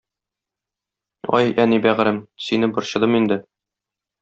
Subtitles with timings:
[1.41, 3.41] Ай, әни бәгърем, сине борчыдым инде.